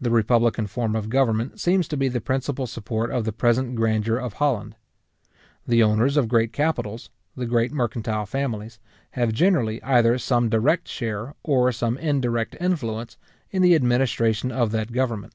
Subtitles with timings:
[0.00, 4.16] The republican form of government seems to be the principal support of the present grandeur
[4.16, 4.74] of Holland.
[5.66, 8.78] The owners of great capitals, the great mercantile families,
[9.10, 13.18] have generally either some direct share, or some indirect influence,
[13.50, 15.34] in the administration of that government.